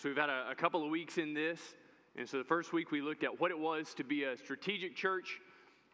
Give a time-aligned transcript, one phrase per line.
[0.00, 1.60] So we've had a, a couple of weeks in this.
[2.16, 4.96] And so the first week we looked at what it was to be a strategic
[4.96, 5.38] church,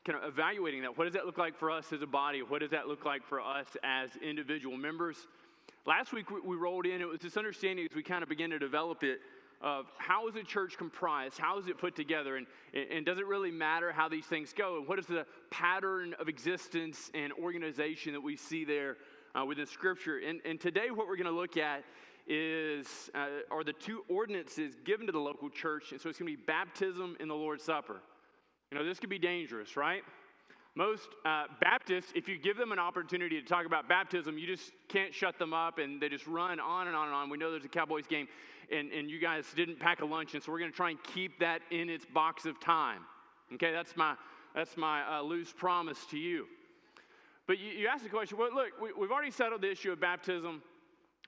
[0.04, 0.96] kind of evaluating that.
[0.96, 2.40] What does that look like for us as a body?
[2.40, 5.16] What does that look like for us as individual members?
[5.86, 8.60] Last week we rolled in, it was this understanding as we kind of began to
[8.60, 9.18] develop it
[9.60, 11.36] of how is a church comprised?
[11.36, 12.36] How is it put together?
[12.36, 14.78] And, and does it really matter how these things go?
[14.78, 18.98] And what is the pattern of existence and organization that we see there
[19.34, 20.20] uh, within Scripture?
[20.24, 21.82] And, and today, what we're going to look at
[22.26, 25.92] is uh, are the two ordinances given to the local church.
[25.92, 28.00] And so it's going to be baptism and the Lord's Supper.
[28.70, 30.02] You know, this could be dangerous, right?
[30.74, 34.72] Most uh, Baptists, if you give them an opportunity to talk about baptism, you just
[34.88, 37.30] can't shut them up and they just run on and on and on.
[37.30, 38.28] We know there's a Cowboys game
[38.70, 41.02] and, and you guys didn't pack a lunch, and so we're going to try and
[41.02, 43.02] keep that in its box of time.
[43.54, 44.16] Okay, that's my,
[44.54, 46.46] that's my uh, loose promise to you.
[47.46, 50.00] But you, you asked the question well, look, we, we've already settled the issue of
[50.00, 50.62] baptism.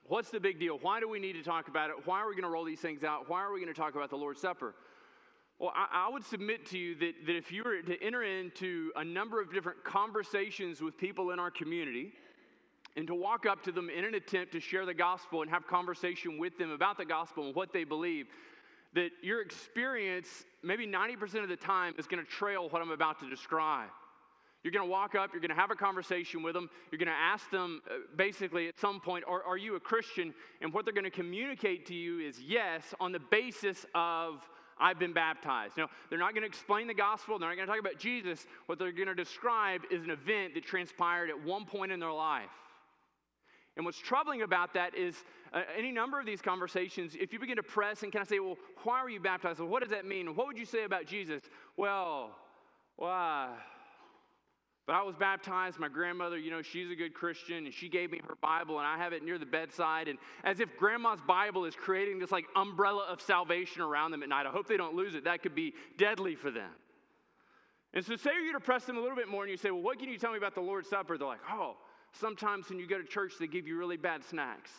[0.09, 0.79] What's the big deal?
[0.80, 1.97] Why do we need to talk about it?
[2.07, 3.29] Why are we going to roll these things out?
[3.29, 4.75] Why are we going to talk about the Lord's Supper?
[5.59, 8.91] Well, I, I, would submit to you that, that if you were to enter into
[8.97, 12.12] a number of different conversations with people in our community
[12.97, 15.67] and to walk up to them in an attempt to share the gospel and have
[15.67, 18.29] conversation with them about the gospel and what they believe,
[18.95, 23.19] that your experience, maybe 90% of the time, is going to trail what I'm about
[23.20, 23.91] to describe.
[24.62, 27.06] You're going to walk up, you're going to have a conversation with them, you're going
[27.06, 30.34] to ask them uh, basically at some point, are, are you a Christian?
[30.61, 34.42] And what they're going to communicate to you is yes, on the basis of
[34.81, 35.77] I've been baptized.
[35.77, 38.47] Now, they're not going to explain the gospel, they're not going to talk about Jesus.
[38.67, 42.12] What they're going to describe is an event that transpired at one point in their
[42.12, 42.51] life.
[43.77, 45.14] And what's troubling about that is
[45.53, 48.41] uh, any number of these conversations, if you begin to press and kind of say,
[48.41, 49.61] well, why were you baptized?
[49.61, 50.34] Well, what does that mean?
[50.34, 51.42] What would you say about Jesus?
[51.77, 52.36] Well,
[52.97, 53.51] why?
[54.89, 55.78] But I was baptized.
[55.78, 58.86] My grandmother, you know, she's a good Christian, and she gave me her Bible, and
[58.86, 60.08] I have it near the bedside.
[60.08, 64.30] And as if grandma's Bible is creating this like umbrella of salvation around them at
[64.30, 64.47] night.
[64.47, 65.25] I hope they don't lose it.
[65.25, 66.70] That could be deadly for them.
[67.92, 69.83] And so, say you're to press them a little bit more, and you say, Well,
[69.83, 71.18] what can you tell me about the Lord's Supper?
[71.18, 71.77] They're like, Oh,
[72.13, 74.70] sometimes when you go to church, they give you really bad snacks.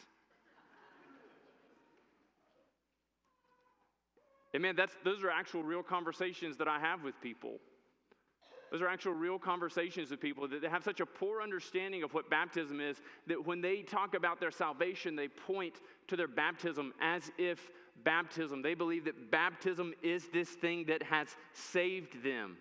[4.55, 7.59] and man, that's, those are actual real conversations that I have with people.
[8.71, 12.29] Those are actual real conversations with people that have such a poor understanding of what
[12.29, 12.97] baptism is
[13.27, 15.75] that when they talk about their salvation, they point
[16.07, 17.71] to their baptism as if
[18.03, 22.57] baptism, they believe that baptism is this thing that has saved them.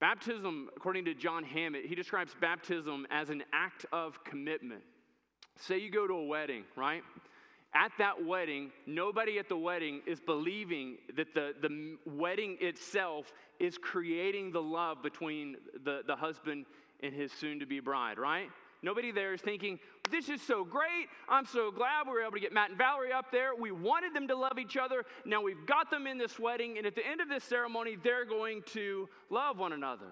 [0.00, 4.82] Baptism, according to John Hammett, he describes baptism as an act of commitment.
[5.58, 7.02] Say you go to a wedding, right?
[7.74, 13.78] At that wedding, nobody at the wedding is believing that the, the wedding itself is
[13.78, 16.66] creating the love between the, the husband
[17.02, 18.48] and his soon to be bride, right?
[18.82, 19.78] Nobody there is thinking,
[20.10, 21.06] this is so great.
[21.28, 23.54] I'm so glad we were able to get Matt and Valerie up there.
[23.54, 25.04] We wanted them to love each other.
[25.24, 28.24] Now we've got them in this wedding, and at the end of this ceremony, they're
[28.24, 30.08] going to love one another.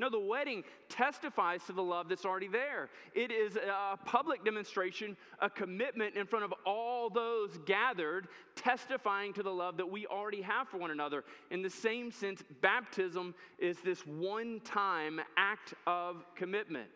[0.00, 2.88] No, the wedding testifies to the love that's already there.
[3.14, 9.42] It is a public demonstration, a commitment in front of all those gathered, testifying to
[9.42, 11.22] the love that we already have for one another.
[11.50, 16.88] In the same sense, baptism is this one time act of commitment.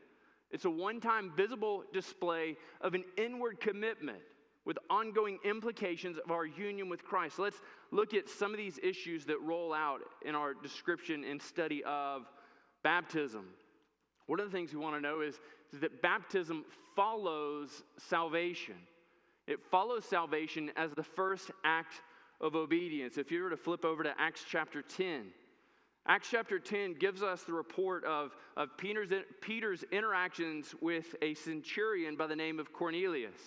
[0.51, 4.23] It's a one time visible display of an inward commitment
[4.65, 7.39] with ongoing implications of our union with Christ.
[7.39, 7.61] let's
[7.91, 12.23] look at some of these issues that roll out in our description and study of
[12.85, 13.47] baptism.
[14.27, 15.41] One of the things we want to know is,
[15.73, 16.65] is that baptism
[16.95, 18.77] follows salvation.
[19.49, 21.95] It follows salvation as the first act
[22.41, 23.19] of obedience.
[23.19, 25.27] If you were to flip over to Acts chapter 10,
[26.07, 29.09] Acts chapter 10 gives us the report of, of Peter's,
[29.41, 33.41] Peter's interactions with a centurion by the name of Cornelius.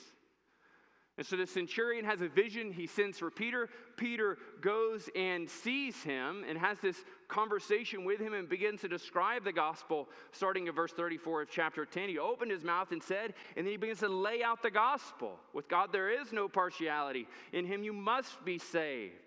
[1.18, 2.72] And so the centurion has a vision.
[2.72, 3.70] He sends for Peter.
[3.96, 9.44] Peter goes and sees him and has this conversation with him and begins to describe
[9.44, 12.10] the gospel, starting in verse 34 of chapter 10.
[12.10, 15.40] He opened his mouth and said, and then he begins to lay out the gospel.
[15.54, 17.28] With God, there is no partiality.
[17.52, 19.27] In him, you must be saved.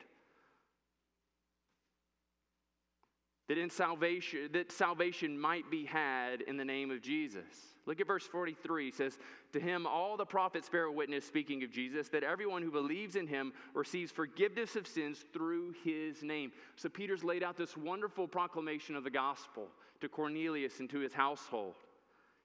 [3.50, 7.42] That in salvation, that salvation might be had in the name of Jesus.
[7.84, 8.86] Look at verse 43.
[8.86, 9.18] It says,
[9.52, 13.26] To him all the prophets bear witness, speaking of Jesus, that everyone who believes in
[13.26, 16.52] him receives forgiveness of sins through his name.
[16.76, 19.66] So Peter's laid out this wonderful proclamation of the gospel
[20.00, 21.74] to Cornelius and to his household.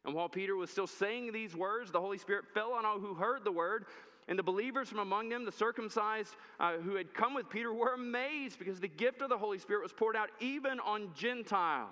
[0.06, 3.14] And while Peter was still saying these words, the Holy Spirit fell on all who
[3.14, 3.86] heard the word.
[4.28, 7.94] And the believers from among them, the circumcised uh, who had come with Peter, were
[7.94, 11.90] amazed because the gift of the Holy Spirit was poured out even on Gentiles.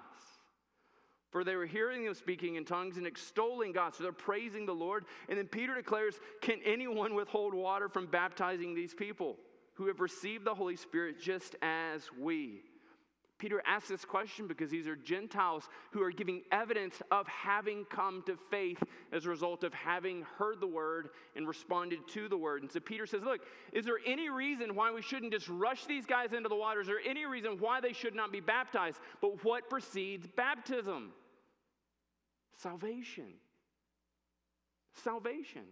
[1.29, 3.95] For they were hearing them speaking in tongues and extolling God.
[3.95, 5.05] So they're praising the Lord.
[5.29, 9.37] And then Peter declares, Can anyone withhold water from baptizing these people
[9.73, 12.61] who have received the Holy Spirit just as we?
[13.39, 18.23] Peter asks this question because these are Gentiles who are giving evidence of having come
[18.25, 18.81] to faith
[19.11, 22.61] as a result of having heard the word and responded to the word.
[22.61, 23.41] And so Peter says, Look,
[23.73, 26.81] is there any reason why we shouldn't just rush these guys into the water?
[26.81, 28.99] Is there any reason why they should not be baptized?
[29.19, 31.11] But what precedes baptism?
[32.55, 33.33] Salvation.
[35.03, 35.63] Salvation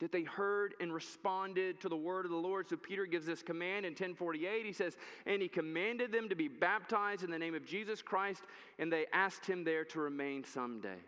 [0.00, 2.68] that they heard and responded to the word of the Lord.
[2.68, 4.66] So Peter gives this command in 1048.
[4.66, 4.96] He says,
[5.26, 8.42] And he commanded them to be baptized in the name of Jesus Christ,
[8.78, 10.98] and they asked him there to remain someday.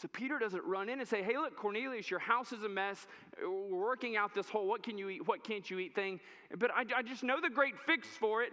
[0.00, 3.06] So Peter doesn't run in and say, Hey, look, Cornelius, your house is a mess.
[3.42, 6.20] We're working out this whole what can you eat, what can't you eat thing.
[6.58, 8.52] But I, I just know the great fix for it.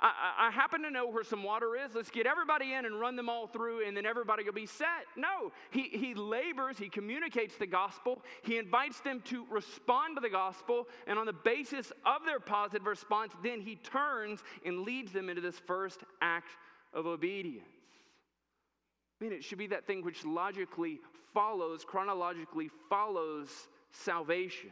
[0.00, 1.94] I, I, happen to know where some water is.
[1.94, 5.06] Let's get everybody in and run them all through, and then everybody will be set.
[5.16, 10.30] No, he, he labors, he communicates the gospel, he invites them to respond to the
[10.30, 15.28] gospel, and on the basis of their positive response, then he turns and leads them
[15.28, 16.50] into this first act
[16.94, 17.64] of obedience.
[19.20, 21.00] I mean, it should be that thing which logically
[21.34, 23.48] follows, chronologically follows
[23.90, 24.70] salvation.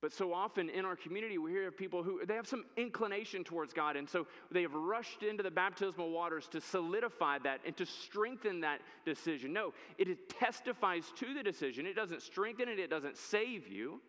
[0.00, 3.42] But so often in our community, we hear of people who they have some inclination
[3.42, 7.76] towards God, and so they have rushed into the baptismal waters to solidify that and
[7.76, 9.52] to strengthen that decision.
[9.52, 11.84] No, it testifies to the decision.
[11.84, 14.00] It doesn't strengthen it, it doesn't save you.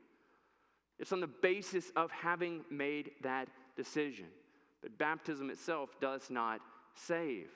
[1.00, 4.28] It's on the basis of having made that decision.
[4.82, 6.60] But baptism itself does not
[6.94, 7.50] save.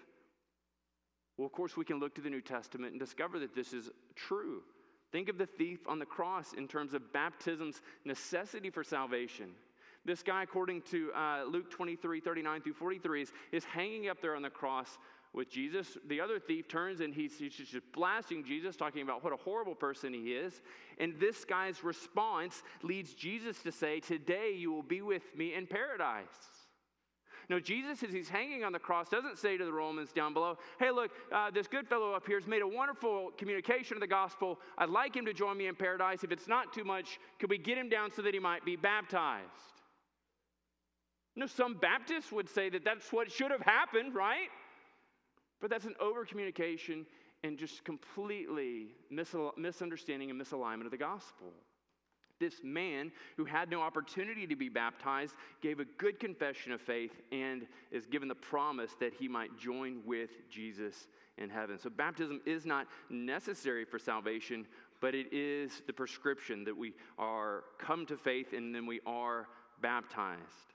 [1.38, 3.90] Well, of course, we can look to the New Testament and discover that this is
[4.16, 4.62] true.
[5.14, 9.52] Think of the thief on the cross in terms of baptism's necessity for salvation.
[10.06, 14.36] This guy, according to uh, Luke 23 39 through 43, is, is hanging up there
[14.36, 14.98] on the cross
[15.32, 15.98] with Jesus.
[16.08, 19.76] The other thief turns and he's, he's just blasting Jesus, talking about what a horrible
[19.76, 20.62] person he is.
[20.98, 25.68] And this guy's response leads Jesus to say, Today you will be with me in
[25.68, 26.26] paradise.
[27.50, 30.58] No, Jesus, as he's hanging on the cross, doesn't say to the Romans down below,
[30.80, 34.08] hey, look, uh, this good fellow up here has made a wonderful communication of the
[34.08, 34.60] gospel.
[34.78, 36.24] I'd like him to join me in paradise.
[36.24, 38.76] If it's not too much, could we get him down so that he might be
[38.76, 39.50] baptized?
[41.36, 44.50] No, some Baptists would say that that's what should have happened, right?
[45.60, 47.06] But that's an over communication
[47.44, 51.54] and just completely misunderstanding and misalignment of the gospel.
[52.44, 57.22] This man who had no opportunity to be baptized gave a good confession of faith
[57.32, 61.08] and is given the promise that he might join with Jesus
[61.38, 61.80] in heaven.
[61.80, 64.68] So, baptism is not necessary for salvation,
[65.00, 69.48] but it is the prescription that we are come to faith and then we are
[69.82, 70.73] baptized.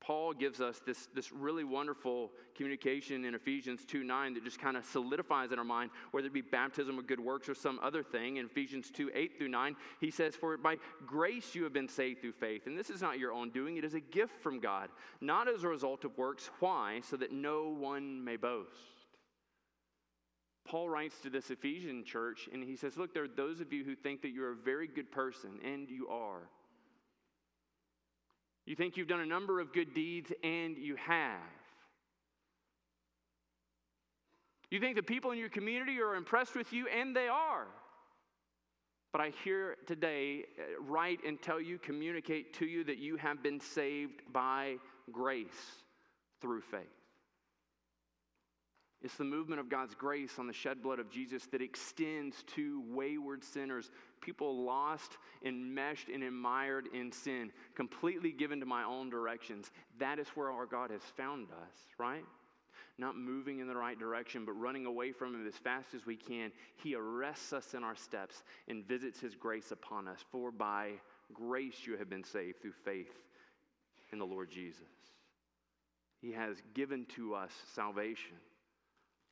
[0.00, 4.76] Paul gives us this, this really wonderful communication in Ephesians 2 9 that just kind
[4.76, 8.02] of solidifies in our mind, whether it be baptism or good works or some other
[8.02, 8.38] thing.
[8.38, 10.76] In Ephesians 2 8 through 9, he says, For by
[11.06, 12.66] grace you have been saved through faith.
[12.66, 14.88] And this is not your own doing, it is a gift from God,
[15.20, 16.50] not as a result of works.
[16.60, 17.00] Why?
[17.02, 19.00] So that no one may boast.
[20.66, 23.84] Paul writes to this Ephesian church and he says, Look, there are those of you
[23.84, 26.48] who think that you're a very good person, and you are.
[28.70, 31.40] You think you've done a number of good deeds, and you have.
[34.70, 37.66] You think the people in your community are impressed with you, and they are.
[39.10, 43.42] But I hear today, uh, write and tell you, communicate to you that you have
[43.42, 44.76] been saved by
[45.10, 45.48] grace
[46.40, 46.86] through faith.
[49.02, 52.84] It's the movement of God's grace on the shed blood of Jesus that extends to
[52.86, 59.70] wayward sinners, people lost, enmeshed, and admired in sin, completely given to my own directions.
[59.98, 62.24] That is where our God has found us, right?
[62.98, 66.16] Not moving in the right direction, but running away from Him as fast as we
[66.16, 66.52] can.
[66.76, 70.24] He arrests us in our steps and visits His grace upon us.
[70.30, 70.92] For by
[71.32, 73.14] grace you have been saved through faith
[74.12, 74.82] in the Lord Jesus.
[76.20, 78.36] He has given to us salvation.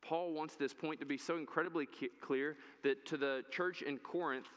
[0.01, 1.87] Paul wants this point to be so incredibly
[2.21, 4.47] clear that to the church in Corinth,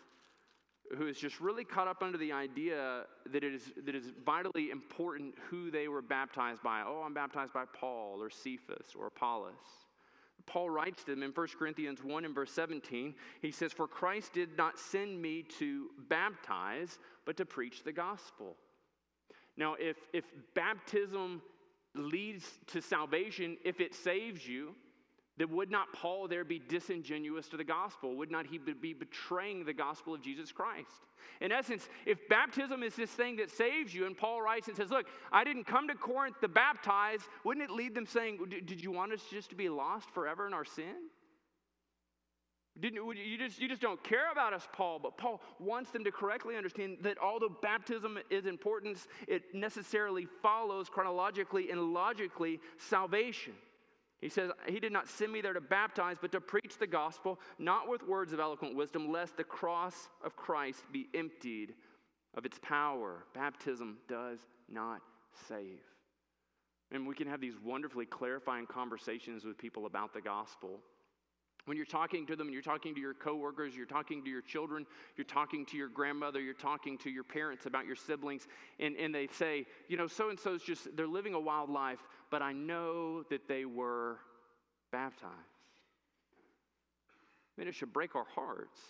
[0.97, 4.13] who is just really caught up under the idea that it is, that it is
[4.25, 6.83] vitally important who they were baptized by.
[6.87, 9.55] Oh, I'm baptized by Paul or Cephas or Apollos.
[10.47, 13.15] Paul writes to them in 1 Corinthians 1 and verse 17.
[13.41, 18.57] He says, For Christ did not send me to baptize, but to preach the gospel.
[19.57, 21.43] Now, if, if baptism
[21.95, 24.75] leads to salvation, if it saves you,
[25.39, 28.17] That would not Paul there be disingenuous to the gospel?
[28.17, 31.07] Would not he be betraying the gospel of Jesus Christ?
[31.41, 34.91] In essence, if baptism is this thing that saves you, and Paul writes and says,
[34.91, 38.93] Look, I didn't come to Corinth to baptize, wouldn't it lead them saying, Did you
[38.93, 41.09] want us just to be lost forever in our sin?
[42.79, 44.99] Didn't, you, just, you just don't care about us, Paul.
[44.99, 50.89] But Paul wants them to correctly understand that although baptism is important, it necessarily follows
[50.89, 53.53] chronologically and logically salvation.
[54.23, 57.41] He says, He did not send me there to baptize, but to preach the gospel,
[57.59, 61.75] not with words of eloquent wisdom, lest the cross of Christ be emptied
[62.35, 63.25] of its power.
[63.35, 64.39] Baptism does
[64.71, 65.03] not
[65.49, 65.81] save.
[66.93, 70.79] And we can have these wonderfully clarifying conversations with people about the gospel.
[71.65, 74.43] When you're talking to them, and you're talking to your coworkers, you're talking to your
[74.43, 74.85] children,
[75.17, 78.49] you're talking to your grandmother, you're talking to your parents about your siblings,
[78.81, 82.01] and, and they say, you know, so and so's just, they're living a wild life,
[82.33, 84.17] but I know that they were
[84.91, 85.33] baptized.
[87.57, 88.81] I mean, it should break our hearts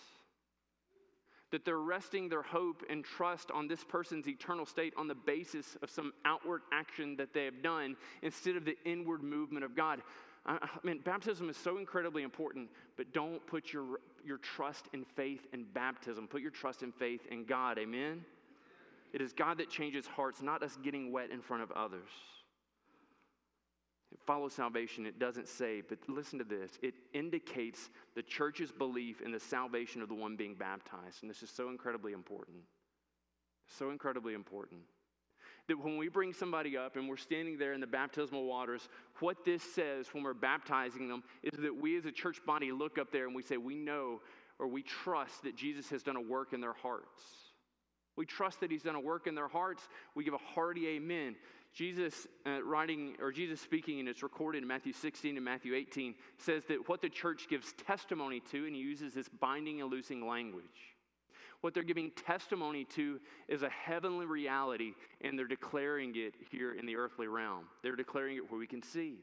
[1.51, 5.77] that they're resting their hope and trust on this person's eternal state on the basis
[5.83, 10.01] of some outward action that they have done instead of the inward movement of God.
[10.47, 15.45] I mean, baptism is so incredibly important, but don't put your, your trust and faith
[15.53, 16.27] in baptism.
[16.27, 17.77] Put your trust and faith in God.
[17.77, 18.25] Amen?
[19.13, 22.09] It is God that changes hearts, not us getting wet in front of others.
[24.25, 29.31] Follows salvation, it doesn't say, But listen to this it indicates the church's belief in
[29.31, 31.21] the salvation of the one being baptized.
[31.21, 32.57] And this is so incredibly important.
[33.67, 34.81] So incredibly important
[35.67, 38.89] that when we bring somebody up and we're standing there in the baptismal waters,
[39.19, 42.97] what this says when we're baptizing them is that we as a church body look
[42.97, 44.21] up there and we say, We know
[44.59, 47.23] or we trust that Jesus has done a work in their hearts.
[48.15, 49.87] We trust that he's done a work in their hearts.
[50.15, 51.35] We give a hearty amen.
[51.73, 56.13] Jesus uh, writing, or Jesus speaking, and it's recorded in Matthew 16 and Matthew 18,
[56.37, 60.27] says that what the church gives testimony to, and he uses this binding and loosing
[60.27, 60.63] language.
[61.61, 66.85] What they're giving testimony to is a heavenly reality, and they're declaring it here in
[66.85, 67.65] the earthly realm.
[67.81, 69.15] They're declaring it where we can see.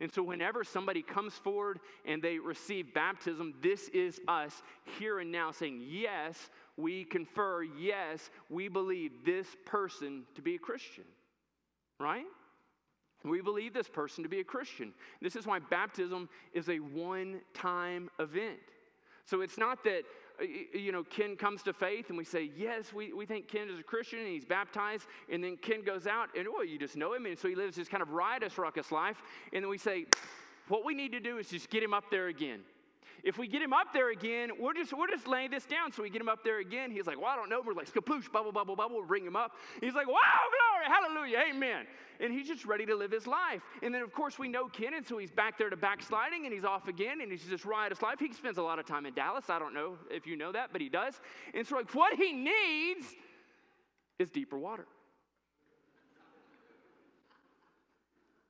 [0.00, 4.62] And so, whenever somebody comes forward and they receive baptism, this is us
[4.98, 10.58] here and now saying, Yes, we confer, yes, we believe this person to be a
[10.58, 11.04] Christian.
[11.98, 12.26] Right?
[13.24, 14.92] We believe this person to be a Christian.
[15.20, 18.58] This is why baptism is a one time event.
[19.24, 20.02] So, it's not that
[20.40, 20.44] uh,
[20.78, 23.78] you know, Ken comes to faith and we say, yes, we, we think Ken is
[23.78, 25.06] a Christian and he's baptized.
[25.30, 27.26] And then Ken goes out and, well, you just know him.
[27.26, 29.16] And so he lives this kind of riotous, ruckus life.
[29.52, 30.06] And then we say,
[30.68, 32.60] what we need to do is just get him up there again.
[33.24, 35.90] If we get him up there again, we're just, we're just laying this down.
[35.90, 36.90] So we get him up there again.
[36.90, 37.62] He's like, well, I don't know.
[37.64, 39.00] We're like, skapoosh, bubble, bubble, bubble.
[39.00, 39.52] We bring him up.
[39.80, 40.14] He's like, wow,
[40.86, 41.86] hallelujah, amen.
[42.18, 43.62] And he's just ready to live his life.
[43.82, 46.54] And then, of course, we know Ken, and so he's back there to backsliding, and
[46.54, 48.18] he's off again, and he's just riotous life.
[48.18, 49.50] He spends a lot of time in Dallas.
[49.50, 51.20] I don't know if you know that, but he does.
[51.52, 53.06] And so, like, what he needs
[54.18, 54.86] is deeper water.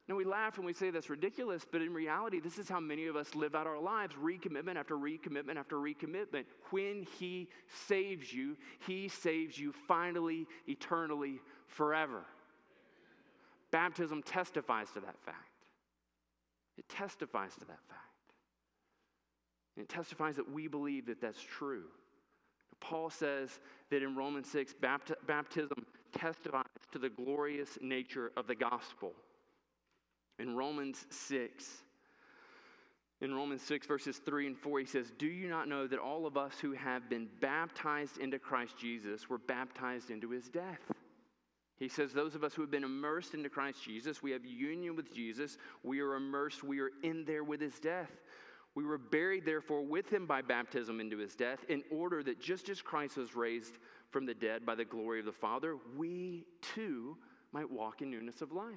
[0.08, 3.06] Now, we laugh and we say that's ridiculous, but in reality, this is how many
[3.06, 6.44] of us live out our lives recommitment after recommitment after recommitment.
[6.70, 7.48] When He
[7.88, 12.22] saves you, He saves you finally, eternally, forever.
[13.70, 15.38] Baptism testifies to that fact.
[16.78, 18.02] It testifies to that fact.
[19.76, 21.84] And it testifies that we believe that that's true.
[22.80, 24.74] Paul says that in Romans 6,
[25.26, 29.12] baptism testifies to the glorious nature of the gospel.
[30.38, 31.82] In Romans 6,
[33.22, 36.26] in Romans 6, verses 3 and 4, he says, Do you not know that all
[36.26, 40.80] of us who have been baptized into Christ Jesus were baptized into his death?
[41.78, 44.96] He says, Those of us who have been immersed into Christ Jesus, we have union
[44.96, 48.10] with Jesus, we are immersed, we are in there with his death.
[48.74, 52.68] We were buried, therefore, with him by baptism into his death, in order that just
[52.68, 53.78] as Christ was raised
[54.10, 57.16] from the dead by the glory of the Father, we too
[57.52, 58.74] might walk in newness of life.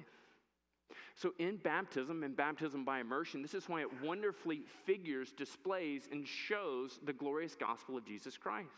[1.14, 6.26] So, in baptism and baptism by immersion, this is why it wonderfully figures, displays, and
[6.26, 8.68] shows the glorious gospel of Jesus Christ.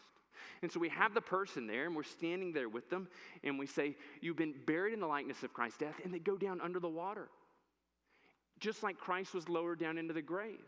[0.62, 3.08] And so we have the person there, and we're standing there with them,
[3.44, 6.37] and we say, You've been buried in the likeness of Christ's death, and they go
[6.37, 7.28] down under the water.
[8.61, 10.61] Just like Christ was lowered down into the grave.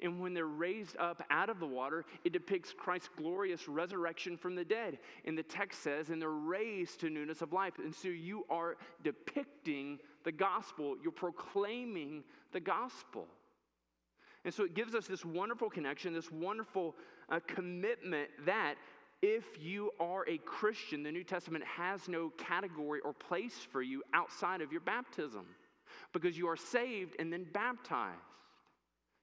[0.00, 4.54] And when they're raised up out of the water, it depicts Christ's glorious resurrection from
[4.54, 4.98] the dead.
[5.24, 7.74] And the text says, and they're raised to newness of life.
[7.82, 13.26] And so you are depicting the gospel, you're proclaiming the gospel.
[14.44, 16.94] And so it gives us this wonderful connection, this wonderful
[17.28, 18.76] uh, commitment that
[19.22, 24.02] if you are a Christian, the New Testament has no category or place for you
[24.12, 25.46] outside of your baptism
[26.12, 28.20] because you are saved and then baptized.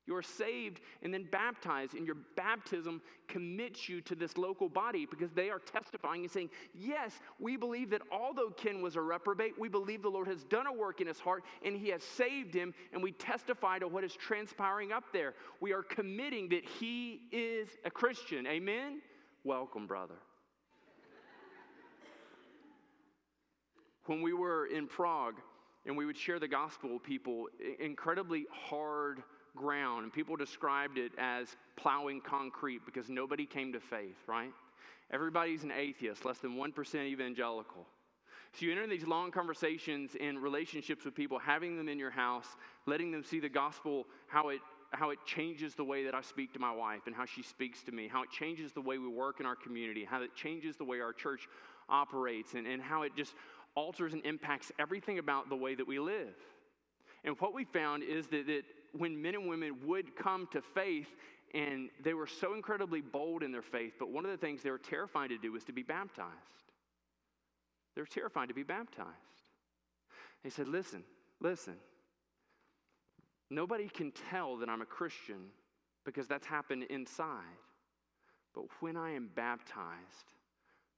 [0.05, 5.31] You're saved and then baptized, and your baptism commits you to this local body because
[5.31, 9.69] they are testifying and saying, Yes, we believe that although Ken was a reprobate, we
[9.69, 12.73] believe the Lord has done a work in his heart and he has saved him,
[12.91, 15.35] and we testify to what is transpiring up there.
[15.61, 18.45] We are committing that he is a Christian.
[18.45, 18.99] Amen?
[19.45, 20.15] Welcome, brother.
[24.05, 25.35] when we were in Prague
[25.85, 27.47] and we would share the gospel with people,
[27.79, 29.21] incredibly hard
[29.55, 30.03] ground.
[30.03, 34.51] And people described it as plowing concrete because nobody came to faith, right?
[35.11, 37.85] Everybody's an atheist, less than 1% evangelical.
[38.53, 42.47] So you enter these long conversations and relationships with people, having them in your house,
[42.85, 44.59] letting them see the gospel, how it
[44.93, 47.83] how it changes the way that I speak to my wife and how she speaks
[47.83, 50.77] to me, how it changes the way we work in our community, how it changes
[50.77, 51.47] the way our church
[51.89, 53.33] operates, and, and how it just
[53.75, 56.35] alters and impacts everything about the way that we live.
[57.23, 61.07] And what we found is that, that when men and women would come to faith,
[61.53, 64.71] and they were so incredibly bold in their faith, but one of the things they
[64.71, 66.31] were terrified to do was to be baptized.
[67.95, 69.09] They were terrified to be baptized.
[70.43, 71.03] They said, Listen,
[71.39, 71.75] listen,
[73.53, 75.49] nobody can tell that I'm a Christian
[76.05, 77.43] because that's happened inside.
[78.53, 80.33] But when I am baptized,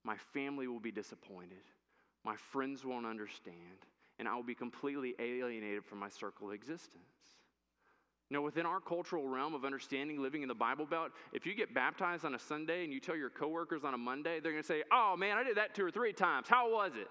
[0.03, 1.63] my family will be disappointed.
[2.24, 3.85] My friends won't understand,
[4.19, 7.03] and I will be completely alienated from my circle of existence.
[8.31, 11.75] Know, within our cultural realm of understanding living in the Bible Belt, if you get
[11.75, 14.67] baptized on a Sunday and you tell your coworkers on a Monday, they're going to
[14.67, 16.47] say, Oh man, I did that two or three times.
[16.50, 17.07] How was it?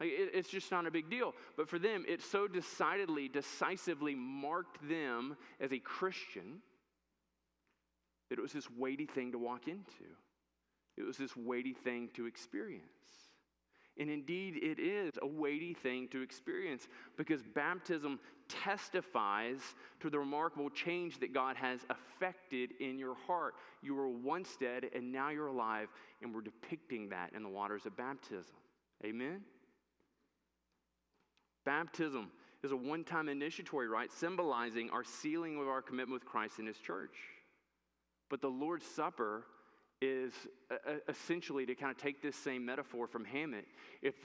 [0.00, 1.34] Like, it it's just not a big deal.
[1.56, 6.62] But for them, it so decidedly, decisively marked them as a Christian
[8.30, 10.08] that it was this weighty thing to walk into.
[10.96, 12.84] It was this weighty thing to experience.
[13.98, 19.60] And indeed, it is a weighty thing to experience because baptism testifies
[20.00, 23.54] to the remarkable change that God has affected in your heart.
[23.82, 25.88] You were once dead and now you're alive,
[26.22, 28.54] and we're depicting that in the waters of baptism.
[29.04, 29.42] Amen?
[31.70, 32.32] Baptism
[32.64, 36.66] is a one time initiatory rite symbolizing our sealing of our commitment with Christ and
[36.66, 37.14] His church.
[38.28, 39.44] But the Lord's Supper
[40.02, 40.32] is
[41.08, 43.66] essentially to kind of take this same metaphor from Hammett.
[44.02, 44.16] If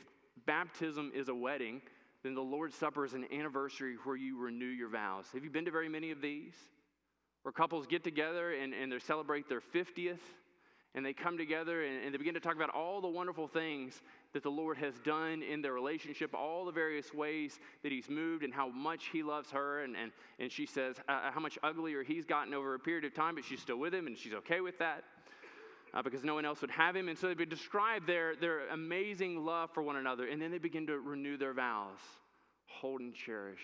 [0.47, 1.83] baptism is a wedding,
[2.24, 5.25] then the Lord's Supper is an anniversary where you renew your vows.
[5.35, 6.55] Have you been to very many of these?
[7.43, 10.17] Where couples get together and, and they celebrate their 50th
[10.96, 14.01] and they come together and, and, they begin to talk about all the wonderful things
[14.35, 18.43] that the Lord has done in their relationship, all the various ways that He's moved,
[18.43, 19.83] and how much He loves her.
[19.83, 23.13] And, and, and she says uh, how much uglier He's gotten over a period of
[23.13, 25.05] time, but she's still with Him and she's okay with that
[25.95, 27.07] uh, because no one else would have him.
[27.07, 30.27] And so they describe their, their amazing love for one another.
[30.27, 32.00] And then they begin to renew their vows
[32.67, 33.61] hold and cherish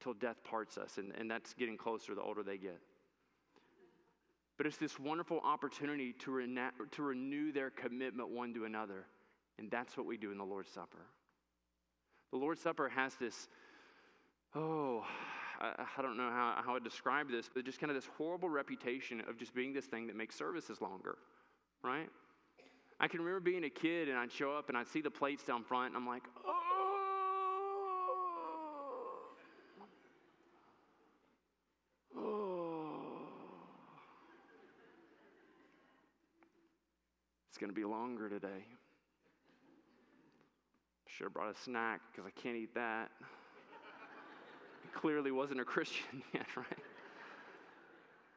[0.00, 0.98] till death parts us.
[0.98, 2.78] And, and that's getting closer the older they get.
[4.58, 9.06] But it's this wonderful opportunity to, rena- to renew their commitment one to another.
[9.58, 11.06] And that's what we do in the Lord's Supper.
[12.30, 13.48] The Lord's Supper has this,
[14.54, 15.04] oh,
[15.60, 18.48] I, I don't know how, how I describe this, but just kind of this horrible
[18.48, 21.18] reputation of just being this thing that makes services longer,
[21.82, 22.08] right?
[22.98, 25.42] I can remember being a kid and I'd show up and I'd see the plates
[25.42, 26.54] down front and I'm like, oh.
[32.16, 32.70] Oh.
[37.48, 38.66] It's going to be longer today.
[41.20, 43.10] Should have brought a snack because I can't eat that
[44.94, 46.66] clearly wasn't a Christian yet, right?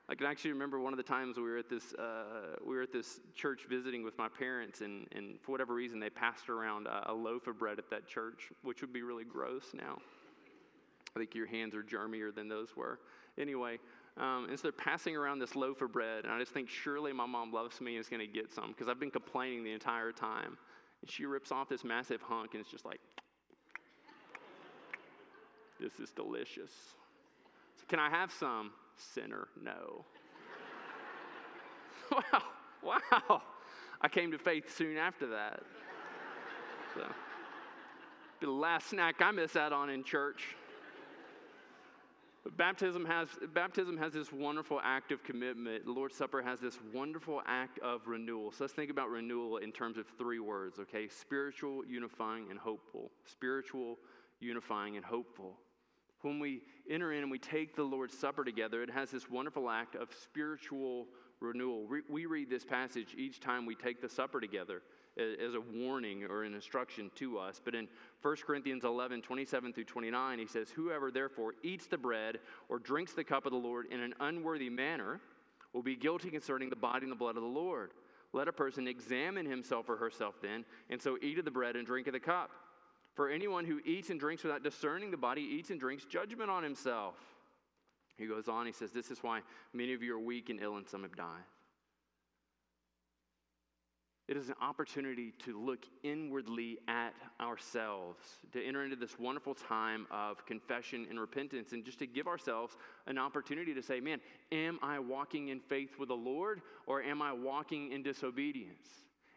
[0.09, 2.81] I can actually remember one of the times we were at this uh, we were
[2.81, 6.87] at this church visiting with my parents, and, and for whatever reason they passed around
[6.87, 9.97] a, a, loaf of bread at that church, which would be really gross now.
[11.15, 12.99] I think your hands are germier than those were.
[13.37, 13.79] Anyway,
[14.17, 17.13] um, and so they're passing around this loaf of bread, and I just think surely
[17.13, 19.71] my mom loves me and is going to get some because I've been complaining the
[19.71, 20.57] entire time.
[21.03, 23.01] And she rips off this massive hunk, and it's just like,
[25.77, 26.71] this is delicious.
[27.75, 28.71] So can I have some?
[28.95, 30.05] Sinner, no.
[32.13, 32.43] wow,
[32.81, 33.41] wow.
[33.99, 35.59] I came to faith soon after that.
[36.95, 37.05] So,
[38.39, 40.55] the last snack I miss out on in church.
[42.57, 45.85] Baptism has, baptism has this wonderful act of commitment.
[45.85, 48.51] The Lord's Supper has this wonderful act of renewal.
[48.51, 51.07] So let's think about renewal in terms of three words, okay?
[51.07, 53.11] Spiritual, unifying, and hopeful.
[53.25, 53.97] Spiritual,
[54.41, 55.57] unifying, and hopeful
[56.23, 59.69] when we enter in and we take the Lord's Supper together, it has this wonderful
[59.69, 61.07] act of spiritual
[61.39, 61.87] renewal.
[62.09, 64.81] We read this passage each time we take the supper together
[65.17, 67.61] as a warning or an instruction to us.
[67.63, 67.87] But in
[68.21, 73.13] 1 Corinthians 11, 27 through 29, he says, Whoever therefore eats the bread or drinks
[73.13, 75.19] the cup of the Lord in an unworthy manner
[75.73, 77.91] will be guilty concerning the body and the blood of the Lord.
[78.31, 81.85] Let a person examine himself or herself then, and so eat of the bread and
[81.85, 82.49] drink of the cup.
[83.13, 86.63] For anyone who eats and drinks without discerning the body eats and drinks judgment on
[86.63, 87.15] himself.
[88.17, 89.41] He goes on, he says, This is why
[89.73, 91.43] many of you are weak and ill, and some have died.
[94.29, 100.07] It is an opportunity to look inwardly at ourselves, to enter into this wonderful time
[100.11, 104.21] of confession and repentance, and just to give ourselves an opportunity to say, Man,
[104.53, 108.87] am I walking in faith with the Lord, or am I walking in disobedience?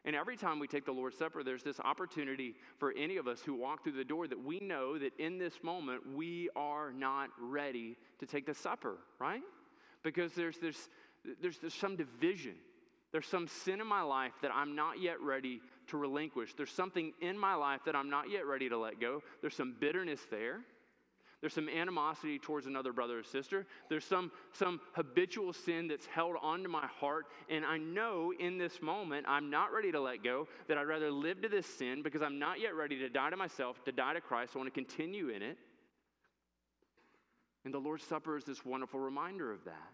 [0.05, 3.41] And every time we take the Lord's Supper, there's this opportunity for any of us
[3.41, 7.31] who walk through the door that we know that in this moment we are not
[7.41, 9.43] ready to take the supper, right?
[10.05, 10.89] Because there's, there's,
[11.43, 12.55] there's, there's some division
[13.17, 16.53] there's some sin in my life that I'm not yet ready to relinquish.
[16.53, 19.23] There's something in my life that I'm not yet ready to let go.
[19.41, 20.61] There's some bitterness there.
[21.41, 23.67] There's some animosity towards another brother or sister.
[23.89, 27.29] There's some, some habitual sin that's held onto my heart.
[27.49, 31.11] And I know in this moment I'm not ready to let go, that I'd rather
[31.11, 34.13] live to this sin because I'm not yet ready to die to myself, to die
[34.13, 34.53] to Christ.
[34.55, 35.57] I want to continue in it.
[37.65, 39.93] And the Lord's Supper is this wonderful reminder of that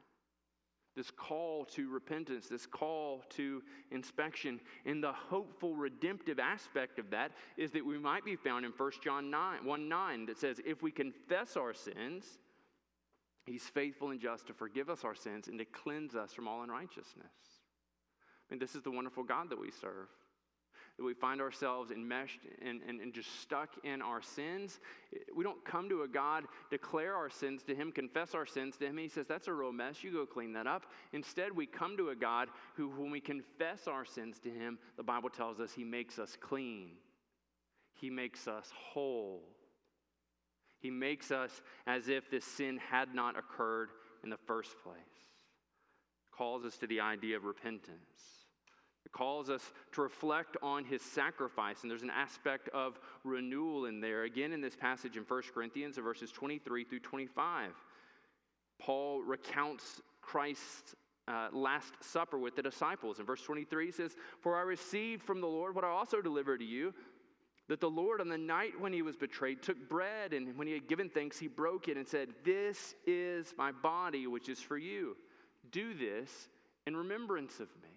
[0.95, 4.61] this call to repentance, this call to inspection.
[4.85, 8.91] And the hopeful, redemptive aspect of that is that we might be found in 1
[9.03, 12.39] John 9, 1 9 that says, If we confess our sins,
[13.47, 16.63] he's faithful and just to forgive us our sins and to cleanse us from all
[16.63, 17.27] unrighteousness.
[18.51, 20.09] I mean, this is the wonderful God that we serve
[20.97, 24.79] that we find ourselves enmeshed and, and, and just stuck in our sins.
[25.35, 28.87] We don't come to a God, declare our sins to Him, confess our sins to
[28.87, 28.99] Him.
[28.99, 30.05] He says, That's a real mess.
[30.05, 30.85] You go clean that up.
[31.13, 35.03] Instead, we come to a God who, when we confess our sins to Him, the
[35.03, 36.91] Bible tells us He makes us clean,
[37.95, 39.43] He makes us whole.
[40.81, 43.91] He makes us as if this sin had not occurred
[44.25, 44.97] in the first place.
[46.33, 48.42] Calls us to the idea of repentance.
[49.13, 54.25] Calls us to reflect on his sacrifice, and there's an aspect of renewal in there.
[54.25, 57.73] Again, in this passage in 1 Corinthians, verses 23 through 25,
[58.79, 60.95] Paul recounts Christ's
[61.29, 63.19] uh, Last Supper with the disciples.
[63.19, 66.59] In verse 23, he says, For I received from the Lord what I also delivered
[66.61, 66.95] to you
[67.69, 70.73] that the Lord, on the night when he was betrayed, took bread, and when he
[70.73, 74.77] had given thanks, he broke it and said, This is my body, which is for
[74.77, 75.17] you.
[75.71, 76.49] Do this
[76.87, 77.89] in remembrance of me.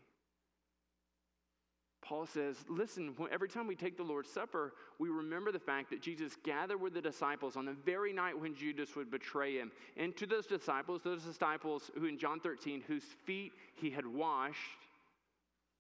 [2.06, 6.04] Paul says, listen, every time we take the Lord's Supper, we remember the fact that
[6.04, 9.72] Jesus gathered with the disciples on the very night when Judas would betray him.
[9.98, 14.60] And to those disciples, those disciples who in John 13, whose feet he had washed,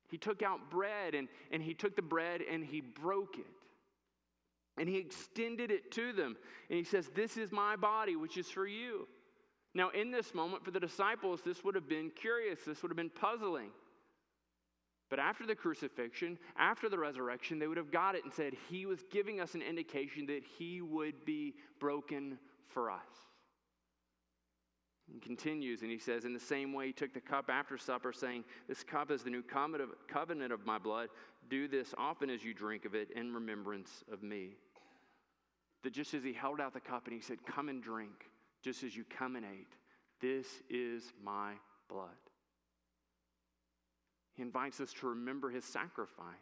[0.09, 3.45] he took out bread and, and he took the bread and he broke it.
[4.77, 6.35] And he extended it to them.
[6.69, 9.07] And he says, This is my body, which is for you.
[9.73, 12.59] Now, in this moment, for the disciples, this would have been curious.
[12.65, 13.69] This would have been puzzling.
[15.09, 18.85] But after the crucifixion, after the resurrection, they would have got it and said, He
[18.85, 23.25] was giving us an indication that He would be broken for us.
[25.11, 28.11] He continues and he says, In the same way, he took the cup after supper,
[28.11, 31.09] saying, This cup is the new covenant of my blood.
[31.49, 34.57] Do this often as you drink of it in remembrance of me.
[35.83, 38.31] That just as he held out the cup and he said, Come and drink,
[38.63, 39.75] just as you come and ate,
[40.21, 41.53] this is my
[41.87, 42.09] blood.
[44.35, 46.35] He invites us to remember his sacrifice.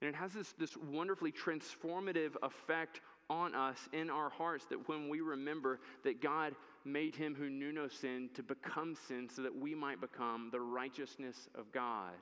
[0.00, 5.08] And it has this, this wonderfully transformative effect on us in our hearts that when
[5.08, 9.54] we remember that God made him who knew no sin to become sin so that
[9.54, 12.14] we might become the righteousness of God.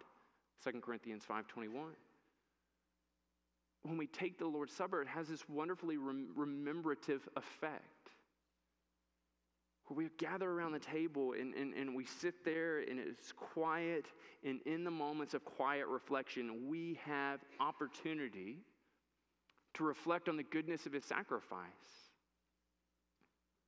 [0.63, 1.97] 2 Corinthians 5:21.
[3.83, 7.90] When we take the Lord's Supper, it has this wonderfully rem- remembrative effect
[9.91, 14.07] where we gather around the table and, and, and we sit there and it's quiet.
[14.45, 18.59] And in the moments of quiet reflection, we have opportunity
[19.75, 22.10] to reflect on the goodness of his sacrifice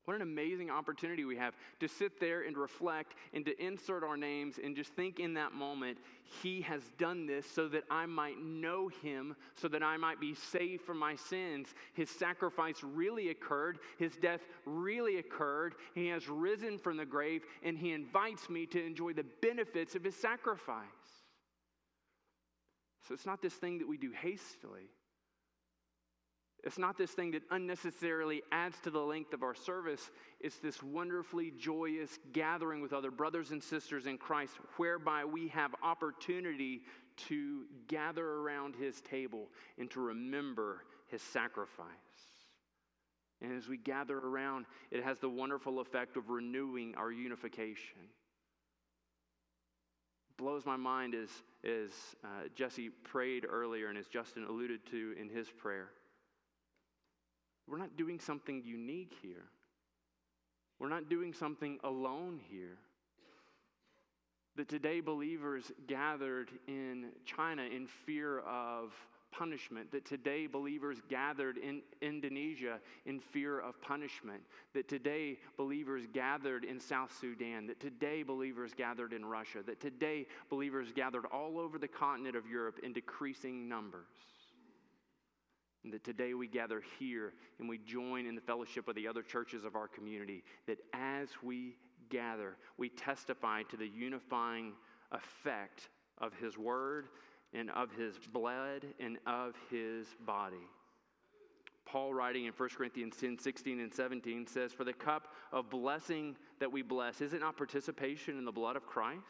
[0.05, 4.17] what an amazing opportunity we have to sit there and reflect and to insert our
[4.17, 5.99] names and just think in that moment,
[6.43, 10.35] He has done this so that I might know Him, so that I might be
[10.35, 11.69] saved from my sins.
[11.95, 15.77] His sacrifice really occurred, His death really occurred.
[15.95, 20.03] He has risen from the grave, and He invites me to enjoy the benefits of
[20.03, 20.87] His sacrifice.
[23.07, 24.89] So it's not this thing that we do hastily.
[26.65, 30.11] It's not this thing that unnecessarily adds to the length of our service.
[30.39, 35.75] It's this wonderfully joyous gathering with other brothers and sisters in Christ, whereby we have
[35.83, 36.83] opportunity
[37.29, 41.87] to gather around his table and to remember his sacrifice.
[43.41, 47.99] And as we gather around, it has the wonderful effect of renewing our unification.
[50.37, 51.29] blows my mind as,
[51.65, 51.91] as
[52.25, 55.91] uh, Jesse prayed earlier and as Justin alluded to in his prayer
[57.73, 59.47] we're not doing something unique here.
[60.79, 62.77] We're not doing something alone here.
[64.57, 68.93] That today believers gathered in China in fear of
[69.31, 74.43] punishment, that today believers gathered in Indonesia in fear of punishment,
[74.75, 80.27] that today believers gathered in South Sudan, that today believers gathered in Russia, that today
[80.51, 84.32] believers gathered all over the continent of Europe in decreasing numbers.
[85.85, 89.23] And that today we gather here and we join in the fellowship of the other
[89.23, 90.45] churches of our community.
[90.67, 91.77] That as we
[92.09, 94.75] gather, we testify to the unifying
[95.11, 97.09] effect of His Word
[97.53, 100.69] and of His blood and of His body.
[101.85, 106.37] Paul, writing in 1 Corinthians 10 16 and 17, says, For the cup of blessing
[106.61, 109.21] that we bless, is it not participation in the blood of Christ?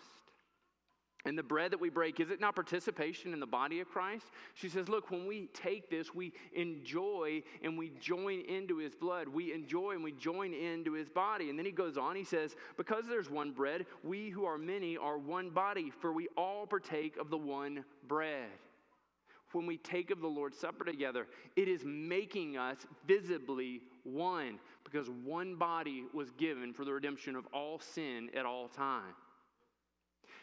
[1.25, 4.27] And the bread that we break, is it not participation in the body of Christ?
[4.55, 9.29] She says, Look, when we take this, we enjoy and we join into his blood.
[9.29, 11.49] We enjoy and we join into his body.
[11.49, 14.97] And then he goes on, he says, Because there's one bread, we who are many
[14.97, 18.49] are one body, for we all partake of the one bread.
[19.53, 25.09] When we take of the Lord's Supper together, it is making us visibly one, because
[25.09, 29.15] one body was given for the redemption of all sin at all time.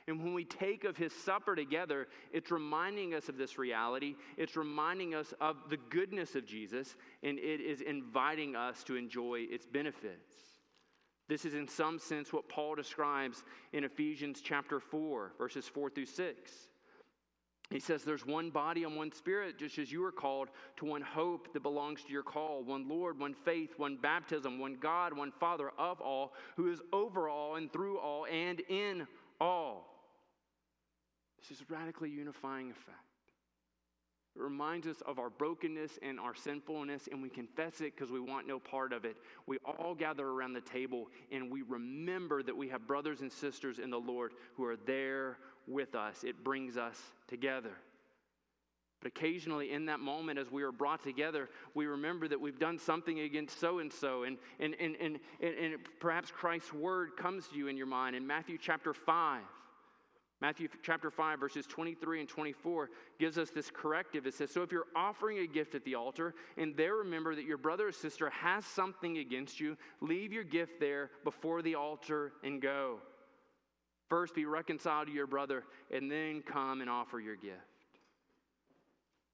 [0.10, 4.15] And when we take of his supper together, it's reminding us of this reality.
[4.38, 9.45] It's reminding us of the goodness of Jesus, and it is inviting us to enjoy
[9.52, 10.34] its benefits.
[11.28, 16.08] This is, in some sense, what Paul describes in Ephesians chapter 4, verses 4 through
[16.08, 16.52] 6.
[17.69, 21.04] He says, There's one body and one spirit, just as you are called to one
[21.04, 25.32] hope that belongs to your call, one Lord, one faith, one baptism, one God, one
[25.39, 29.06] Father of all, who is over all and through all and in
[29.39, 29.99] all.
[31.50, 32.98] This radically unifying effect.
[34.36, 38.20] It reminds us of our brokenness and our sinfulness, and we confess it because we
[38.20, 39.18] want no part of it.
[39.48, 43.80] We all gather around the table and we remember that we have brothers and sisters
[43.80, 46.24] in the Lord who are there with us.
[46.24, 47.72] It brings us together.
[49.02, 52.78] But occasionally, in that moment, as we are brought together, we remember that we've done
[52.78, 54.24] something against so and so.
[54.24, 58.58] And and and and perhaps Christ's word comes to you in your mind in Matthew
[58.62, 59.42] chapter 5.
[60.41, 64.25] Matthew chapter 5, verses 23 and 24 gives us this corrective.
[64.25, 67.43] It says, So if you're offering a gift at the altar and there remember that
[67.43, 72.32] your brother or sister has something against you, leave your gift there before the altar
[72.43, 72.99] and go.
[74.08, 77.58] First be reconciled to your brother and then come and offer your gift.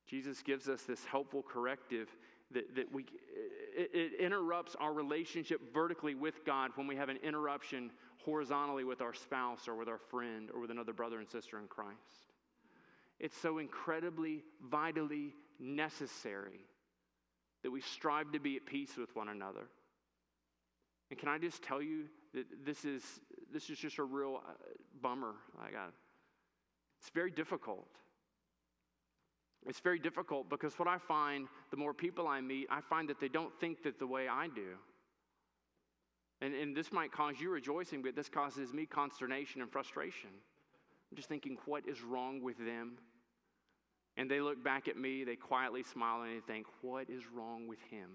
[0.08, 2.10] Jesus gives us this helpful corrective
[2.52, 3.06] that, that we,
[3.76, 7.92] it, it interrupts our relationship vertically with God when we have an interruption
[8.26, 11.68] horizontally with our spouse or with our friend or with another brother and sister in
[11.68, 12.34] Christ.
[13.20, 16.66] It's so incredibly, vitally necessary
[17.64, 19.68] that we strive to be at peace with one another.
[21.10, 23.04] And can I just tell you that this is,
[23.54, 24.52] this is just a real uh,
[25.02, 25.36] bummer.
[25.62, 25.94] I got
[27.00, 27.88] It's very difficult.
[29.68, 33.20] It's very difficult because what I find, the more people I meet, I find that
[33.20, 34.76] they don't think that the way I do.
[36.46, 40.30] And, and this might cause you rejoicing, but this causes me consternation and frustration.
[41.10, 43.00] I'm just thinking, what is wrong with them?
[44.16, 47.68] And they look back at me, they quietly smile, and they think, what is wrong
[47.68, 48.12] with him?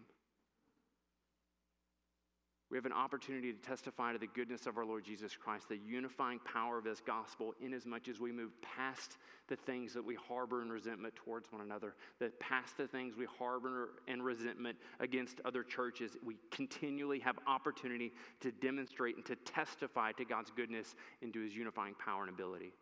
[2.70, 5.76] We have an opportunity to testify to the goodness of our Lord Jesus Christ, the
[5.76, 9.16] unifying power of his gospel, inasmuch as much as we move past
[9.48, 13.26] the things that we harbor in resentment towards one another, that past the things we
[13.38, 20.12] harbor in resentment against other churches, we continually have opportunity to demonstrate and to testify
[20.12, 22.72] to God's goodness and to his unifying power and ability.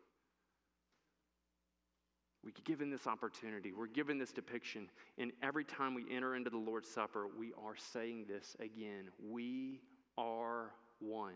[2.44, 6.58] We're given this opportunity, we're given this depiction, and every time we enter into the
[6.58, 9.08] Lord's Supper, we are saying this again.
[9.28, 9.80] We
[10.16, 10.70] are
[11.00, 11.34] one.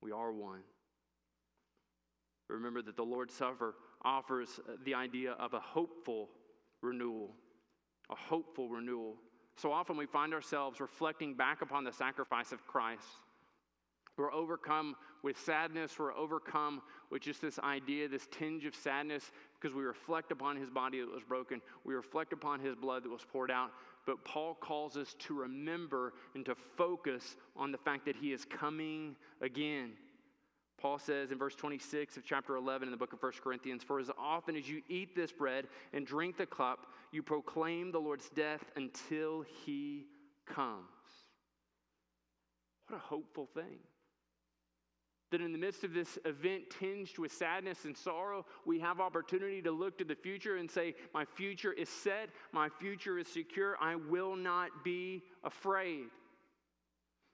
[0.00, 0.60] We are one.
[2.48, 6.30] Remember that the Lord's Supper offers the idea of a hopeful
[6.80, 7.34] renewal,
[8.10, 9.16] a hopeful renewal.
[9.56, 13.02] So often we find ourselves reflecting back upon the sacrifice of Christ
[14.16, 15.98] We're overcome with sadness.
[15.98, 20.70] We're overcome with just this idea, this tinge of sadness, because we reflect upon his
[20.70, 21.60] body that was broken.
[21.84, 23.72] We reflect upon his blood that was poured out.
[24.06, 28.44] But Paul calls us to remember and to focus on the fact that he is
[28.44, 29.92] coming again.
[30.78, 33.98] Paul says in verse 26 of chapter 11 in the book of 1 Corinthians, For
[33.98, 38.28] as often as you eat this bread and drink the cup, you proclaim the Lord's
[38.30, 40.06] death until he
[40.46, 40.84] comes.
[42.86, 43.78] What a hopeful thing.
[45.30, 49.60] That in the midst of this event tinged with sadness and sorrow, we have opportunity
[49.62, 53.76] to look to the future and say, My future is set, my future is secure,
[53.80, 56.06] I will not be afraid.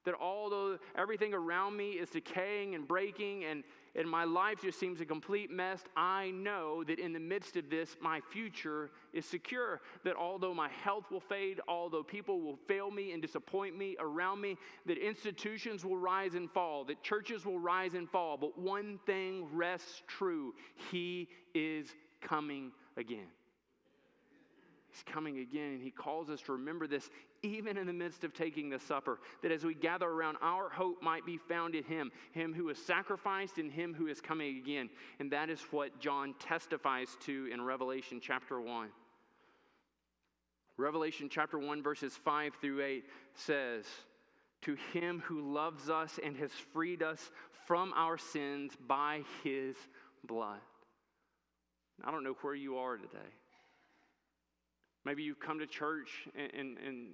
[0.05, 3.63] That although everything around me is decaying and breaking and,
[3.95, 7.69] and my life just seems a complete mess, I know that in the midst of
[7.69, 9.83] this, my future is secure.
[10.05, 14.41] That although my health will fade, although people will fail me and disappoint me around
[14.41, 18.99] me, that institutions will rise and fall, that churches will rise and fall, but one
[19.05, 20.55] thing rests true
[20.91, 23.29] He is coming again.
[24.91, 27.11] He's coming again, and He calls us to remember this
[27.43, 31.03] even in the midst of taking the supper, that as we gather around, our hope
[31.03, 34.89] might be found in Him, Him who is sacrificed and Him who is coming again.
[35.19, 38.89] And that is what John testifies to in Revelation chapter 1.
[40.77, 43.85] Revelation chapter 1, verses 5 through 8 says,
[44.63, 47.31] To him who loves us and has freed us
[47.67, 49.77] from our sins by his
[50.27, 50.61] blood.
[52.05, 53.19] I don't know where you are today.
[55.05, 57.09] Maybe you've come to church in, in,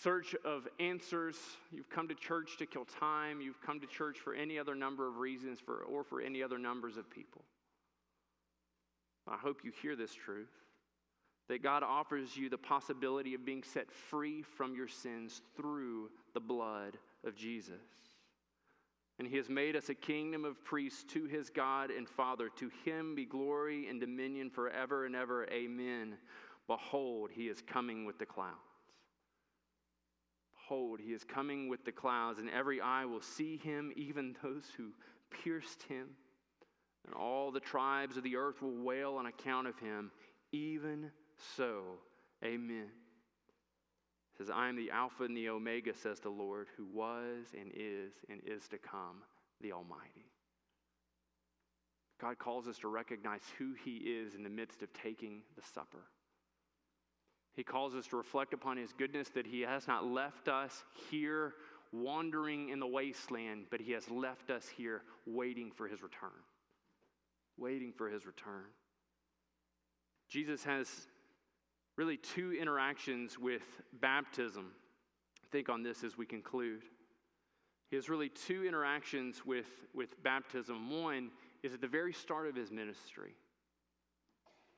[0.00, 1.36] search of answers.
[1.70, 3.40] You've come to church to kill time.
[3.40, 6.58] You've come to church for any other number of reasons for, or for any other
[6.58, 7.42] numbers of people.
[9.28, 10.50] I hope you hear this truth
[11.48, 16.40] that God offers you the possibility of being set free from your sins through the
[16.40, 17.74] blood of Jesus.
[19.18, 22.48] And he has made us a kingdom of priests to his God and Father.
[22.56, 25.46] To him be glory and dominion forever and ever.
[25.52, 26.16] Amen.
[26.66, 28.56] Behold, he is coming with the clouds.
[30.54, 34.64] Behold, he is coming with the clouds, and every eye will see him, even those
[34.76, 34.92] who
[35.42, 36.08] pierced him.
[37.04, 40.12] And all the tribes of the earth will wail on account of him.
[40.52, 41.10] Even
[41.56, 41.82] so,
[42.44, 42.88] amen.
[44.34, 47.70] It says, I am the Alpha and the Omega, says the Lord, who was and
[47.74, 49.22] is and is to come,
[49.60, 50.30] the Almighty.
[52.20, 56.06] God calls us to recognize who He is in the midst of taking the supper.
[57.54, 61.54] He calls us to reflect upon His goodness that He has not left us here
[61.92, 66.30] wandering in the wasteland, but He has left us here waiting for His return.
[67.58, 68.64] Waiting for His return.
[70.28, 70.88] Jesus has
[71.96, 73.62] really two interactions with
[74.00, 74.72] baptism.
[75.50, 76.82] Think on this as we conclude.
[77.90, 80.90] He has really two interactions with, with baptism.
[81.02, 81.30] One
[81.62, 83.34] is at the very start of his ministry,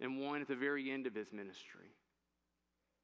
[0.01, 1.93] and one at the very end of his ministry.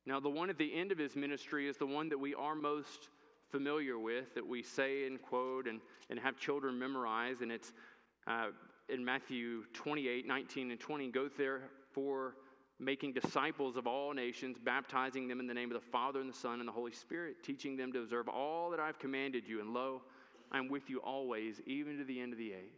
[0.07, 2.55] Now, the one at the end of his ministry is the one that we are
[2.55, 3.09] most
[3.51, 7.73] familiar with, that we say and quote and, and have children memorize, and it's
[8.27, 8.49] uh,
[8.89, 11.09] in Matthew 28 19 and 20.
[11.09, 12.37] Go therefore
[12.79, 16.37] making disciples of all nations, baptizing them in the name of the Father and the
[16.37, 19.61] Son and the Holy Spirit, teaching them to observe all that I've commanded you.
[19.61, 20.03] And lo,
[20.51, 22.71] I'm with you always, even to the end of the age.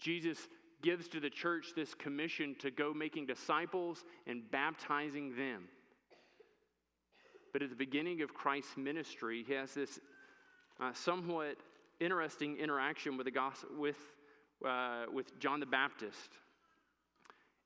[0.00, 0.48] Jesus
[0.82, 5.68] gives to the church this commission to go making disciples and baptizing them.
[7.52, 9.98] But at the beginning of Christ's ministry, he has this
[10.80, 11.56] uh, somewhat
[11.98, 13.98] interesting interaction with, the gospel, with,
[14.66, 16.30] uh, with John the Baptist.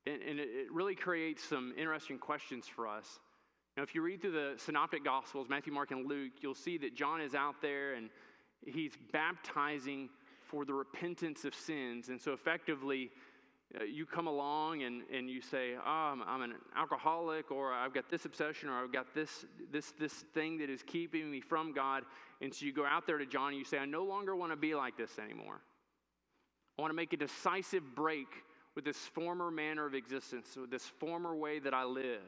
[0.07, 3.21] And, and it really creates some interesting questions for us.
[3.77, 6.95] Now, if you read through the synoptic gospels, Matthew, Mark, and Luke, you'll see that
[6.95, 8.09] John is out there and
[8.65, 10.09] he's baptizing
[10.43, 12.09] for the repentance of sins.
[12.09, 13.11] And so, effectively,
[13.79, 17.93] Uh, you come along and, and you say, oh, I'm, I'm, an alcoholic, or I've
[17.93, 21.73] got this obsession, or I've got this, this, this thing that is keeping me from
[21.73, 22.05] God.
[22.41, 24.53] And so you go out there to John and you say, I no longer want
[24.53, 25.61] to be like this anymore.
[26.79, 28.29] I want to make a decisive break
[28.75, 32.23] with this former manner of existence, with this former way that I lived.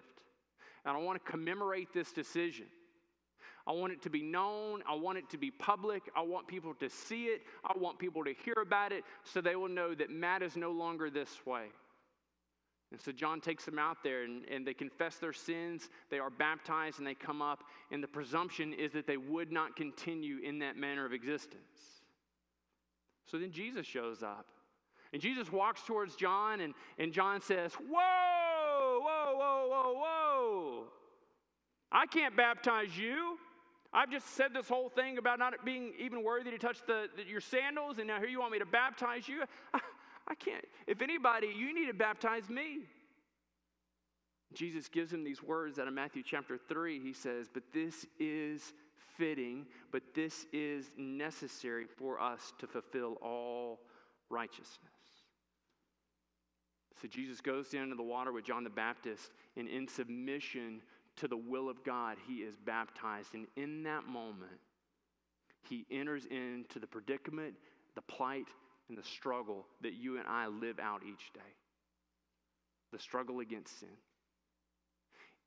[0.85, 2.67] And I want to commemorate this decision.
[3.67, 4.83] I want it to be known.
[4.89, 6.03] I want it to be public.
[6.15, 7.43] I want people to see it.
[7.65, 10.71] I want people to hear about it so they will know that Matt is no
[10.71, 11.67] longer this way.
[12.93, 15.89] And so John takes them out there and, and they confess their sins.
[16.09, 17.65] They are baptized and they come up.
[17.91, 22.03] And the presumption is that they would not continue in that manner of existence.
[23.27, 24.47] So then Jesus shows up.
[25.13, 30.85] And Jesus walks towards John, and, and John says, Whoa, whoa, whoa, whoa, whoa.
[31.93, 33.39] I can't baptize you.
[33.93, 37.25] I've just said this whole thing about not being even worthy to touch the, the
[37.25, 39.43] your sandals, and now here you want me to baptize you.
[39.75, 39.81] I,
[40.29, 40.65] I can't.
[40.87, 42.81] If anybody, you need to baptize me.
[44.53, 47.01] Jesus gives him these words out of Matthew chapter 3.
[47.01, 48.73] He says, But this is
[49.17, 53.81] fitting, but this is necessary for us to fulfill all
[54.31, 54.91] righteousness.
[57.01, 60.81] So Jesus goes down into the water with John the Baptist, and in submission
[61.17, 63.35] to the will of God, he is baptized.
[63.35, 64.61] And in that moment,
[65.69, 67.55] he enters into the predicament,
[67.95, 68.47] the plight,
[68.89, 71.41] and the struggle that you and I live out each day
[72.93, 73.89] the struggle against sin.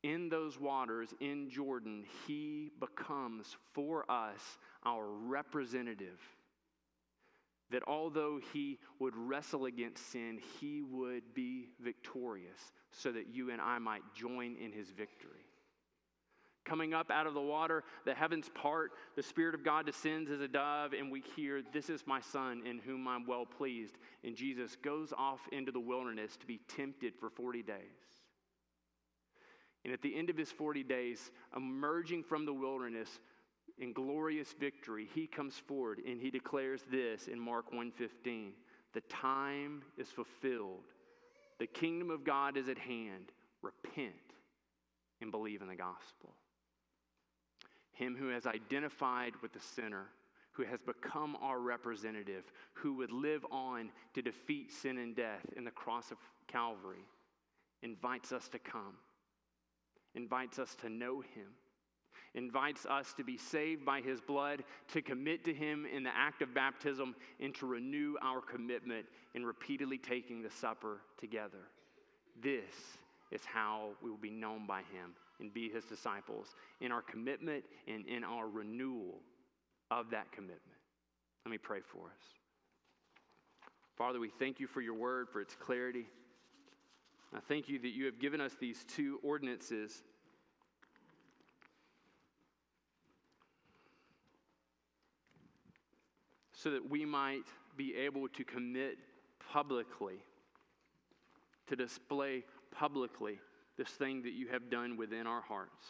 [0.04, 6.20] In those waters in Jordan, he becomes for us our representative.
[7.72, 13.62] That although he would wrestle against sin, he would be victorious so that you and
[13.62, 15.49] I might join in his victory
[16.70, 20.40] coming up out of the water, the heavens part, the Spirit of God descends as
[20.40, 23.98] a dove, and we hear, This is my Son in whom I'm well pleased.
[24.24, 27.76] And Jesus goes off into the wilderness to be tempted for 40 days.
[29.84, 33.10] And at the end of his 40 days, emerging from the wilderness
[33.80, 38.54] in glorious victory, he comes forward and he declares this in Mark 1:15,
[38.94, 40.94] "The time is fulfilled.
[41.58, 43.32] The kingdom of God is at hand.
[43.62, 44.34] Repent
[45.22, 46.39] and believe in the gospel."
[48.00, 50.06] Him who has identified with the sinner,
[50.54, 55.66] who has become our representative, who would live on to defeat sin and death in
[55.66, 57.06] the cross of Calvary,
[57.84, 58.96] invites us to come,
[60.16, 61.48] invites us to know him,
[62.36, 66.42] invites us to be saved by his blood, to commit to him in the act
[66.42, 71.68] of baptism, and to renew our commitment in repeatedly taking the supper together.
[72.42, 72.98] This
[73.32, 77.64] is how we will be known by him and be his disciples in our commitment
[77.88, 79.20] and in our renewal
[79.92, 80.62] of that commitment.
[81.46, 82.24] Let me pray for us.
[83.98, 86.06] Father, we thank you for your word, for its clarity.
[87.36, 90.02] I thank you that you have given us these two ordinances.
[96.54, 97.46] So that we might
[97.78, 98.98] be able to commit
[99.52, 100.16] publicly,
[101.68, 103.40] to display publicly
[103.80, 105.86] this thing that you have done within our hearts.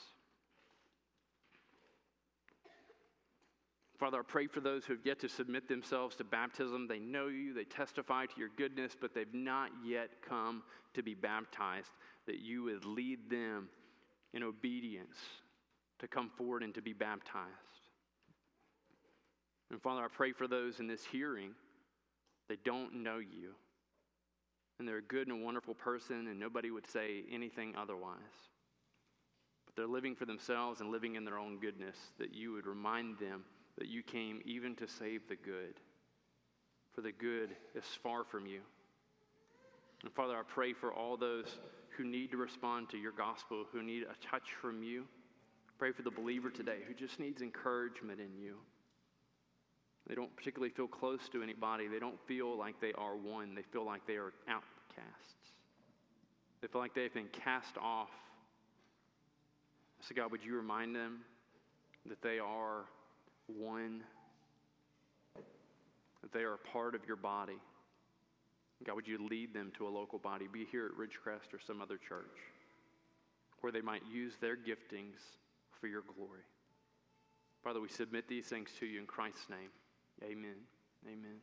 [3.98, 6.88] Father, I pray for those who have yet to submit themselves to baptism.
[6.88, 10.62] They know you, they testify to your goodness, but they've not yet come
[10.94, 11.90] to be baptized,
[12.28, 13.68] that you would lead them
[14.36, 15.18] in obedience
[15.98, 17.50] to come forward and to be baptized.
[19.72, 21.56] And Father, I pray for those in this hearing
[22.50, 23.56] that don't know you
[24.80, 28.16] and they're a good and a wonderful person, and nobody would say anything otherwise.
[29.66, 33.20] But they're living for themselves and living in their own goodness, that you would remind
[33.20, 33.44] them
[33.78, 35.76] that you came even to save the good.
[36.94, 38.62] For the good is far from you.
[40.04, 41.58] And Father, I pray for all those
[41.98, 45.06] who need to respond to your gospel, who need a touch from you.
[45.78, 48.56] Pray for the believer today who just needs encouragement in you.
[50.10, 51.88] They don't particularly feel close to anybody.
[51.88, 53.54] They don't feel like they are one.
[53.54, 55.54] They feel like they are outcasts.
[56.62, 58.10] They feel like they've been cast off.
[60.02, 61.20] So, God, would you remind them
[62.08, 62.86] that they are
[63.46, 64.02] one,
[65.36, 67.60] that they are a part of your body?
[68.84, 71.82] God, would you lead them to a local body, be here at Ridgecrest or some
[71.82, 72.26] other church,
[73.62, 75.20] where they might use their giftings
[75.80, 76.42] for your glory?
[77.64, 79.70] Father, we submit these things to you in Christ's name.
[80.24, 80.68] Amen.
[81.06, 81.42] Amen.